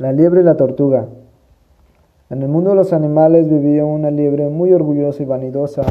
[0.00, 1.10] La liebre y la tortuga.
[2.30, 5.82] En el mundo de los animales vivía una liebre muy orgullosa y vanidosa,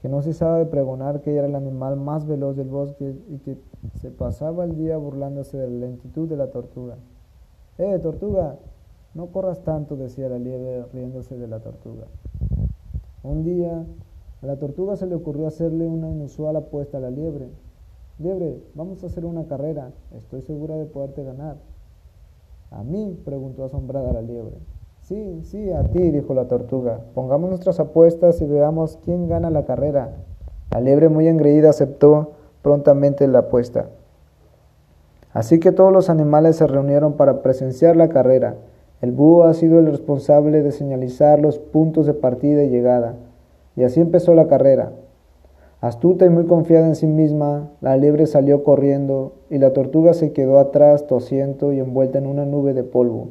[0.00, 3.58] que no cesaba de pregonar que era el animal más veloz del bosque y que
[4.00, 6.94] se pasaba el día burlándose de la lentitud de la tortuga.
[7.76, 8.56] ¡Eh, tortuga!
[9.12, 12.06] No corras tanto, decía la liebre riéndose de la tortuga.
[13.22, 13.84] Un día,
[14.40, 17.50] a la tortuga se le ocurrió hacerle una inusual apuesta a la liebre.
[18.18, 21.56] Liebre, vamos a hacer una carrera, estoy segura de poderte ganar.
[22.76, 23.16] ¿A mí?
[23.24, 24.56] preguntó asombrada la liebre.
[25.02, 26.98] Sí, sí, a ti, dijo la tortuga.
[27.14, 30.16] Pongamos nuestras apuestas y veamos quién gana la carrera.
[30.72, 33.90] La liebre muy engreída aceptó prontamente la apuesta.
[35.32, 38.56] Así que todos los animales se reunieron para presenciar la carrera.
[39.02, 43.14] El búho ha sido el responsable de señalizar los puntos de partida y llegada.
[43.76, 44.90] Y así empezó la carrera.
[45.84, 50.32] Astuta y muy confiada en sí misma, la liebre salió corriendo y la tortuga se
[50.32, 53.28] quedó atrás tosiendo y envuelta en una nube de polvo.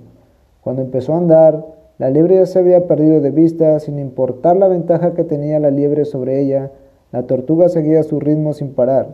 [0.62, 1.66] Cuando empezó a andar,
[1.98, 5.72] la liebre ya se había perdido de vista, sin importar la ventaja que tenía la
[5.72, 6.70] liebre sobre ella,
[7.12, 9.08] la tortuga seguía su ritmo sin parar.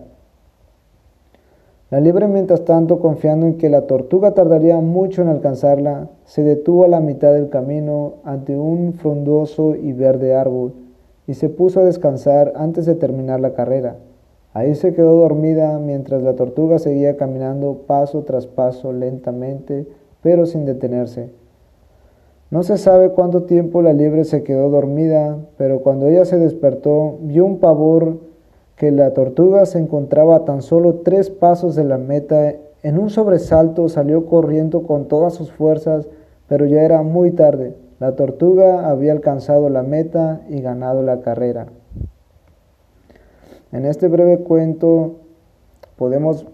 [1.92, 6.83] La liebre, mientras tanto, confiando en que la tortuga tardaría mucho en alcanzarla, se detuvo
[6.83, 10.73] a la mitad del camino ante un frondoso y verde árbol
[11.30, 13.97] y se puso a descansar antes de terminar la carrera.
[14.52, 19.86] Ahí se quedó dormida mientras la tortuga seguía caminando paso tras paso lentamente,
[20.23, 21.30] pero sin detenerse.
[22.49, 27.19] No se sabe cuánto tiempo la liebre se quedó dormida, pero cuando ella se despertó
[27.21, 28.17] vio un pavor
[28.75, 32.55] que la tortuga se encontraba a tan solo tres pasos de la meta.
[32.81, 36.08] En un sobresalto salió corriendo con todas sus fuerzas,
[36.47, 37.75] pero ya era muy tarde.
[38.00, 41.67] La tortuga había alcanzado la meta y ganado la carrera.
[43.72, 45.17] En este breve cuento
[45.97, 46.45] podemos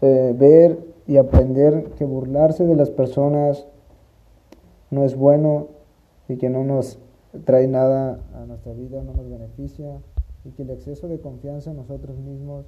[0.00, 3.66] eh, ver y aprender que burlarse de las personas
[4.90, 5.68] no es bueno
[6.28, 6.98] y que no nos
[7.44, 10.00] trae nada a nuestra vida, no nos beneficia
[10.44, 12.66] y que el exceso de confianza en nosotros mismos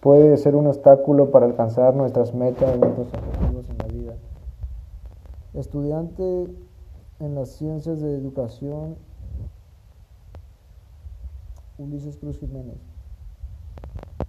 [0.00, 3.85] puede ser un obstáculo para alcanzar nuestras metas, nuestros objetivos en la.
[5.56, 6.46] Estudiante
[7.18, 8.98] en las ciencias de educación,
[11.78, 12.95] Ulises Cruz Jiménez.